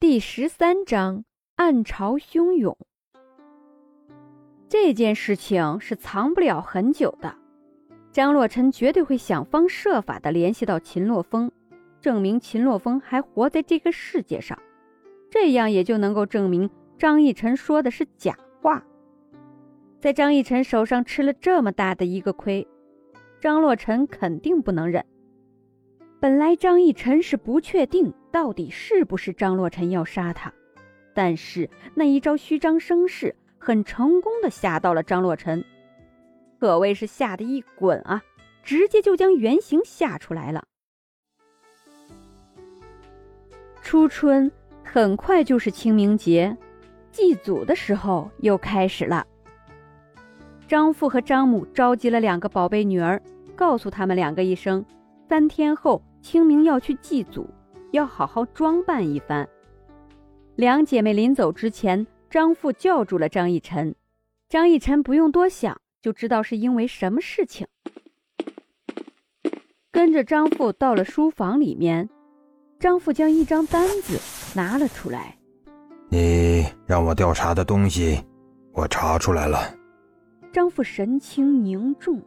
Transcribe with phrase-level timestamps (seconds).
[0.00, 1.24] 第十三章
[1.56, 2.78] 暗潮汹涌。
[4.68, 7.34] 这件事情是藏不了很久的，
[8.12, 11.50] 张洛尘绝对会想方设法的联系到秦洛风，
[12.00, 14.56] 证明秦洛风还活在这个世界上，
[15.28, 18.84] 这样也就能够证明张逸晨说的是假话。
[19.98, 22.64] 在张逸晨手上吃了这么大的一个亏，
[23.40, 25.04] 张洛尘肯定不能忍。
[26.20, 30.52] 本来张逸晨是不确定到底是不是张洛尘要杀他，
[31.14, 35.64] 但是那一招虚张声势很成功的吓到了张洛尘，
[36.58, 38.20] 可谓是吓得一滚啊，
[38.64, 40.64] 直接就将原形吓出来了。
[43.80, 44.50] 初春
[44.82, 46.56] 很快就是清明节，
[47.12, 49.24] 祭祖的时候又开始了。
[50.66, 53.22] 张父和张母召集了两个宝贝女儿，
[53.54, 54.84] 告诉他们两个一声，
[55.28, 56.02] 三天后。
[56.20, 57.48] 清明要去祭祖，
[57.92, 59.48] 要好好装扮一番。
[60.56, 63.94] 两姐妹临走之前，张父叫住了张逸晨。
[64.48, 67.66] 张逸晨不用多想，就知道是因为什么事情。
[69.90, 72.08] 跟着张父到了书房里面，
[72.78, 74.18] 张父将一张单子
[74.54, 75.36] 拿了出来
[76.10, 78.22] ：“你让我调查的东西，
[78.72, 79.74] 我查出来了。”
[80.52, 82.22] 张父神情凝重，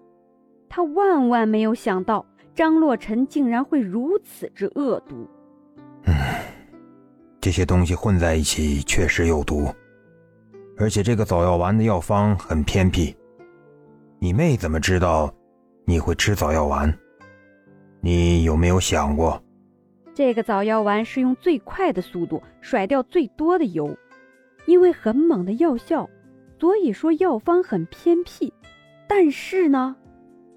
[0.69, 2.25] 他万万没有想到。
[2.53, 5.27] 张洛尘竟然会如此之恶毒。
[6.03, 6.13] 嗯，
[7.39, 9.73] 这些东西混在一起确实有毒，
[10.77, 13.15] 而且这个早药丸的药方很偏僻。
[14.19, 15.33] 你妹怎么知道
[15.85, 16.93] 你会吃早药丸？
[18.01, 19.41] 你有没有想过，
[20.13, 23.95] 这个早药丸是用最快的速度甩掉最多的油，
[24.65, 26.09] 因为很猛的药效，
[26.59, 28.53] 所以说药方很偏僻。
[29.07, 29.95] 但是呢，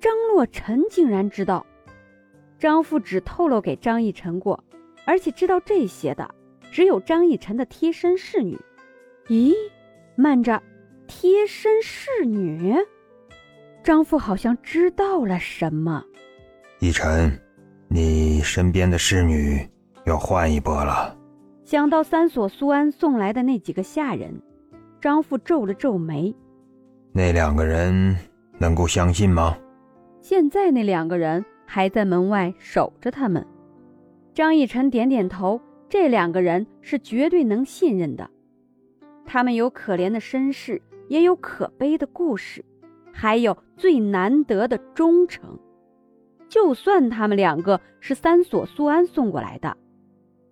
[0.00, 1.64] 张洛尘竟然知道。
[2.64, 4.64] 张父只透露给张逸晨过，
[5.04, 6.26] 而且知道这些的
[6.72, 8.58] 只有张逸晨的贴身侍女。
[9.26, 9.52] 咦，
[10.16, 10.62] 慢着，
[11.06, 12.74] 贴身侍女？
[13.82, 16.02] 张父好像知道了什么。
[16.80, 17.38] 逸晨，
[17.88, 19.68] 你身边的侍女
[20.06, 21.14] 要换一波了。
[21.66, 24.40] 想到三所苏安送来的那几个下人，
[25.02, 26.34] 张父皱了皱眉。
[27.12, 28.16] 那两个人
[28.56, 29.54] 能够相信吗？
[30.22, 31.44] 现在那两个人。
[31.74, 33.44] 还在门外守着他们。
[34.32, 38.30] 张逸晨点点头，这两个人是绝对能信任的。
[39.26, 42.64] 他们有可怜的身世，也有可悲的故事，
[43.12, 45.58] 还有最难得的忠诚。
[46.48, 49.76] 就算他们两个是三所苏安送过来的，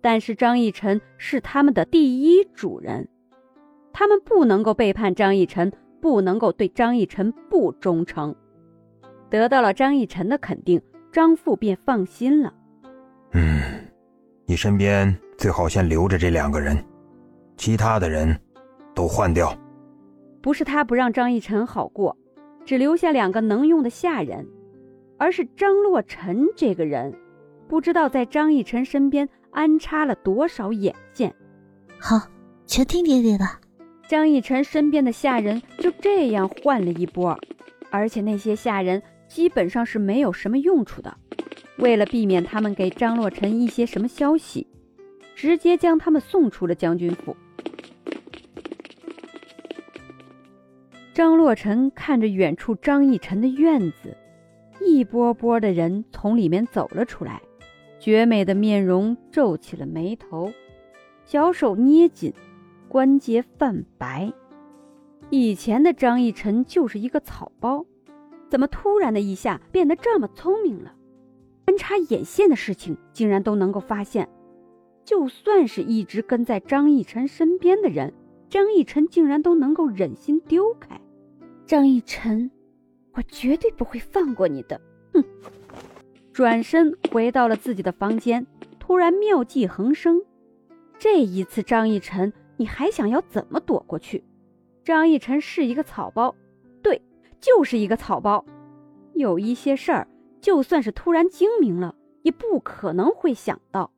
[0.01, 3.07] 但是张逸晨是他们的第一主人，
[3.93, 8.35] 他们不能够背叛张逸晨，不能够对张逸晨不忠诚。
[9.29, 10.81] 得到了张逸晨的肯定。
[11.13, 12.51] 张父便放心了。
[13.33, 13.61] 嗯，
[14.47, 16.75] 你身边最好先留着这两个人，
[17.55, 18.35] 其他的人
[18.95, 19.55] 都换掉。
[20.41, 22.17] 不是他不让张逸晨好过，
[22.65, 24.43] 只留下两个能用的下人，
[25.19, 27.13] 而是张洛尘这个人，
[27.67, 31.31] 不知道在张逸晨身边安插了多少眼线。
[31.99, 32.19] 好，
[32.65, 33.45] 全听爹爹的。
[34.07, 37.37] 张逸晨身边的下人就这样换了一波，
[37.91, 38.99] 而且那些下人。
[39.33, 41.17] 基本上是没有什么用处的。
[41.79, 44.67] 为了避免他们给张洛尘一些什么消息，
[45.35, 47.35] 直接将他们送出了将军府。
[51.15, 54.15] 张洛尘看着远处张逸晨的院子，
[54.79, 57.41] 一波波的人从里面走了出来，
[57.99, 60.53] 绝美的面容皱起了眉头，
[61.25, 62.31] 小手捏紧，
[62.87, 64.31] 关节泛白。
[65.31, 67.83] 以前的张逸晨就是一个草包。
[68.49, 70.93] 怎么突然的一下变得这么聪明了？
[71.65, 74.29] 安插眼线的事情竟然都能够发现。
[75.05, 78.13] 就算是一直跟在张逸晨身边的人，
[78.49, 80.99] 张逸晨竟然都能够忍心丢开。
[81.65, 82.51] 张逸晨，
[83.13, 84.79] 我绝对不会放过你的！
[85.13, 85.23] 哼！
[86.31, 88.45] 转身回到了自己的房间，
[88.79, 90.21] 突然妙计横生。
[90.97, 94.23] 这一次，张逸晨，你还想要怎么躲过去？
[94.83, 96.35] 张逸晨是一个草包。
[97.43, 98.45] 就是一个草包，
[99.15, 100.07] 有一些事儿，
[100.39, 103.91] 就算是突然精明了，也不可能会想到。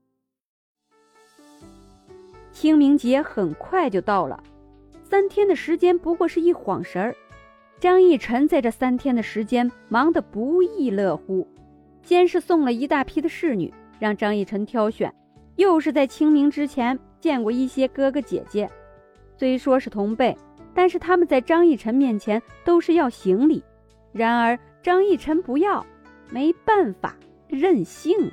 [2.52, 4.44] 清明节很快就到了，
[5.04, 7.16] 三天的时间不过是一晃神儿。
[7.80, 11.48] 张逸晨在这三天的时间忙得不亦乐乎，
[12.02, 15.14] 先是送了一大批的侍女让张逸晨挑选，
[15.58, 18.68] 又是在清明之前见过一些哥哥姐姐，
[19.38, 20.36] 虽说是同辈。
[20.76, 23.64] 但是他们在张逸晨面前都是要行礼，
[24.12, 25.84] 然而张逸晨不要，
[26.30, 27.16] 没办法，
[27.48, 28.30] 任性。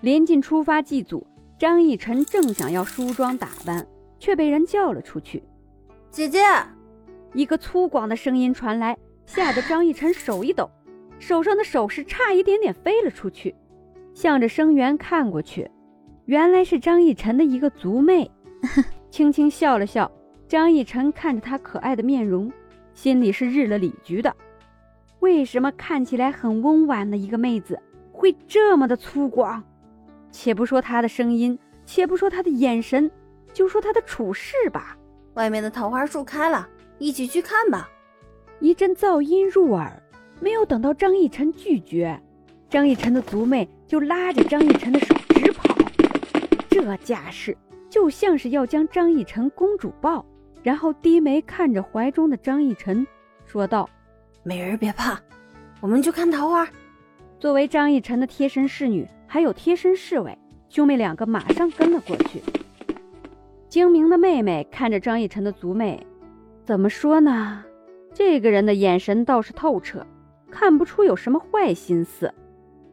[0.00, 1.26] 临近出发祭祖，
[1.58, 3.84] 张逸晨正想要梳妆打扮，
[4.20, 5.42] 却被人叫了出去。
[6.10, 6.38] 姐姐，
[7.34, 8.96] 一个粗犷的声音传来，
[9.26, 10.70] 吓得张逸晨手一抖，
[11.18, 13.54] 手上的首饰差一点点飞了出去。
[14.14, 15.68] 向着声源看过去，
[16.26, 18.30] 原来是张逸晨的一个族妹，
[19.10, 20.10] 轻轻笑了笑。
[20.48, 22.50] 张逸晨看着她可爱的面容，
[22.94, 24.34] 心里是日了李局的。
[25.20, 27.78] 为什么看起来很温婉的一个妹子，
[28.10, 29.60] 会这么的粗犷？
[30.30, 33.10] 且不说她的声音，且不说她的眼神，
[33.52, 34.96] 就说她的处事吧。
[35.34, 36.66] 外面的桃花树开了，
[36.96, 37.86] 一起去看吧。
[38.58, 40.02] 一阵噪音入耳，
[40.40, 42.18] 没有等到张逸晨拒绝，
[42.70, 45.76] 张逸晨的族妹就拉着张逸晨的手直跑。
[46.70, 47.54] 这架势
[47.90, 50.24] 就像是要将张逸晨公主抱，
[50.62, 53.06] 然后低眉看着怀中的张逸晨，
[53.46, 53.88] 说道
[54.42, 55.20] ：“美人别怕，
[55.80, 56.68] 我们去看桃花。”
[57.38, 59.06] 作为张逸晨的贴身侍女。
[59.30, 60.38] 还有贴身侍卫，
[60.70, 62.42] 兄妹两个马上跟了过去。
[63.68, 66.02] 精明的妹妹看着张逸晨的族妹，
[66.64, 67.62] 怎么说呢？
[68.14, 70.06] 这个人的眼神倒是透彻，
[70.50, 72.32] 看不出有什么坏心思，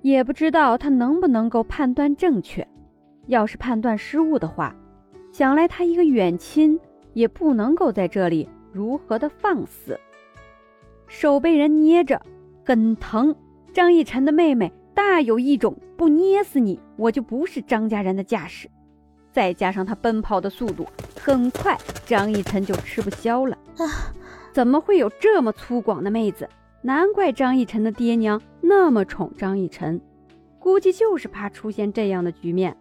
[0.02, 2.68] 也不知道他能不能够判断正确。
[3.28, 4.76] 要是判断失误的话，
[5.32, 6.78] 想来他一个远亲
[7.16, 10.00] 也不能够在这里如何的放肆。
[11.08, 12.22] 手被人捏着，
[12.64, 13.36] 很疼。
[13.74, 14.72] 张逸晨的妹妹。
[14.94, 18.70] 大有一种不捏死你我就不是张家人的架势，
[19.30, 20.88] 再加上他奔跑的速度，
[21.20, 23.58] 很快张逸晨就吃不消了。
[23.78, 23.84] 啊，
[24.54, 26.48] 怎么会有这么粗犷的妹子？
[26.82, 30.00] 难怪张逸晨的爹娘那么宠张逸晨，
[30.60, 32.78] 估计就是怕出现这样的局面。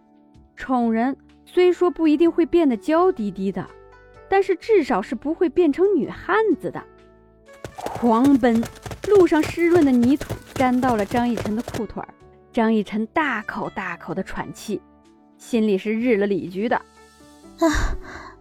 [0.55, 3.67] 宠人虽说不一定会变得娇滴滴的，
[4.29, 6.83] 但是至少是不会变成女汉子的。
[7.75, 8.63] 狂奔，
[9.07, 10.33] 路上湿润的泥土。
[10.55, 12.07] 沾到了张逸晨的裤腿儿
[12.53, 14.81] 张逸晨大口大口的喘气，
[15.37, 16.77] 心里是日了李局的。
[16.77, 17.67] 啊，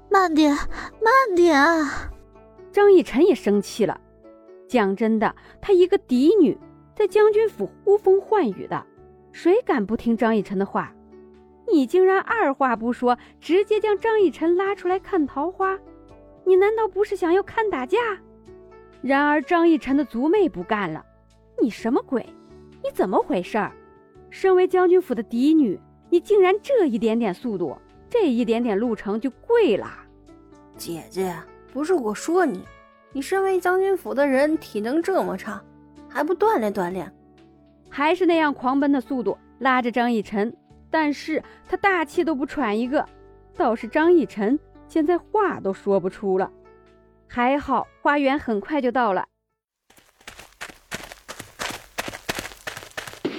[0.08, 2.12] 慢点，慢点啊！
[2.70, 4.00] 张逸晨也生气了。
[4.68, 6.56] 讲真的，他一个嫡女，
[6.94, 8.86] 在将军府呼风唤雨的，
[9.32, 10.94] 谁敢不听张逸晨的话？
[11.72, 15.78] 你竟然二话不说，直接将张逸晨拉出来看桃花，
[16.44, 17.98] 你难道不是想要看打架？
[19.02, 21.04] 然而张逸晨的族妹不干了。
[21.60, 22.24] 你什么鬼？
[22.82, 23.72] 你怎么回事儿？
[24.30, 25.78] 身为将军府的嫡女，
[26.10, 27.76] 你竟然这一点点速度，
[28.10, 29.86] 这一点点路程就跪了？
[30.76, 31.34] 姐姐，
[31.72, 32.64] 不是我说你，
[33.12, 35.62] 你身为将军府的人，体能这么差，
[36.08, 37.10] 还不锻炼锻炼？
[37.88, 40.54] 还是那样狂奔的速度，拉着张逸晨，
[40.94, 43.04] 但是他大气都不喘一个，
[43.56, 44.56] 倒是张逸晨
[44.86, 46.48] 现在话都说不出了。
[47.26, 49.26] 还好，花园很快就到了。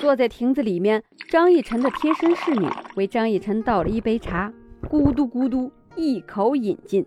[0.02, 2.68] 坐在亭子里面，张逸晨的贴身侍女
[2.98, 4.52] 为张逸晨倒了一杯茶，
[4.90, 7.06] 咕嘟咕嘟一口饮尽，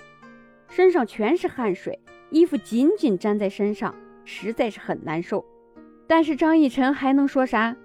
[0.71, 2.01] 身上全是汗水，
[2.31, 5.45] 衣服紧紧粘在身上，实在是很难受。
[6.07, 7.77] 但是张逸晨还能说啥？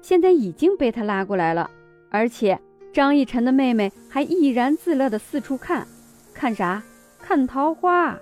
[0.00, 1.68] 现在已经被他拉过来了，
[2.12, 2.60] 而且
[2.92, 5.86] 张逸晨的妹妹还怡然自乐地四处看，
[6.34, 6.82] 看啥？
[7.18, 8.18] 看桃花。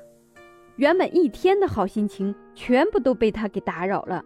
[0.77, 4.25] 原本一天的好心情，全部都被他给打扰了。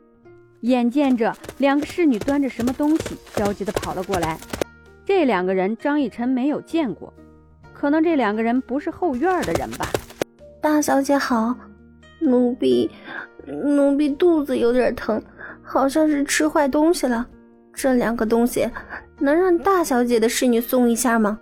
[0.60, 4.38] 眼见着两个侍女端着什么东西，焦急地跑了过来。
[5.06, 7.10] 这两个人张逸晨没有见过，
[7.72, 9.88] 可能这两个人不是后院的人吧？
[10.60, 11.56] 大小姐好，
[12.20, 12.90] 奴婢，
[13.46, 15.22] 奴婢肚子有点疼，
[15.62, 17.26] 好像是吃坏东西了。
[17.72, 18.70] 这两个东西
[19.18, 21.38] 能让大小姐的侍女送一下吗？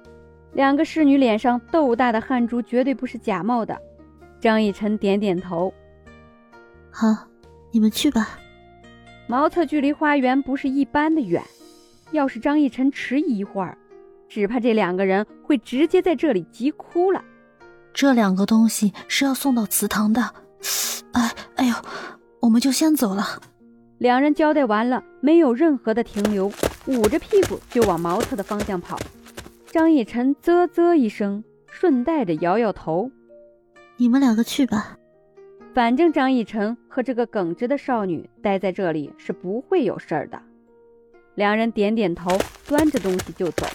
[0.52, 3.76] 两个侍女脸上豆大的汗珠绝对不是假冒的。
[4.40, 5.72] 张逸晨点点头，
[6.90, 7.06] 好，
[7.70, 8.38] 你们去吧。
[9.28, 11.42] 茅厕距离花园不是一般的远，
[12.10, 13.78] 要是张逸晨迟疑一会儿，
[14.28, 17.22] 只怕这两个人会直接在这里急哭了。
[17.94, 20.20] 这两个东西是要送到祠堂的，
[21.12, 21.74] 哎，哎呦，
[22.40, 23.24] 我们就先走了。
[23.98, 26.50] 两人交代完了，没有任何的停留，
[26.86, 28.98] 捂着屁股就往茅厕的方向跑。
[29.66, 33.10] 张逸晨啧啧一声，顺带着摇摇头
[33.96, 34.98] ：“你们两个去吧。”
[35.72, 40.42] 反正张逸晨和这个耿直的少女待在这里是不会有事儿的。
[41.34, 42.30] 两人点点头，
[42.66, 43.66] 端着东西就走。